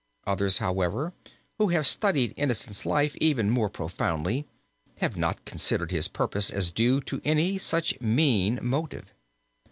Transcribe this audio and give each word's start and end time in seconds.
Others, 0.25 0.57
however, 0.57 1.13
who 1.59 1.67
have 1.67 1.85
studied 1.85 2.33
Innocent's 2.35 2.87
life 2.87 3.15
even 3.21 3.51
more 3.51 3.69
profoundly, 3.69 4.47
have 4.97 5.15
not 5.15 5.45
considered 5.45 5.91
his 5.91 6.07
purpose 6.07 6.49
as 6.49 6.71
due 6.71 7.01
to 7.01 7.21
any 7.23 7.59
such 7.59 8.01
mean 8.01 8.57
motive. 8.63 9.13